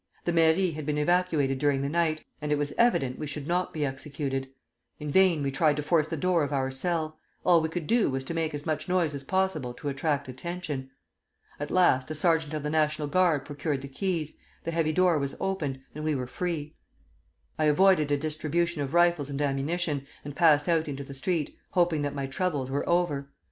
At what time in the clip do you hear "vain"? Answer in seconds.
5.11-5.43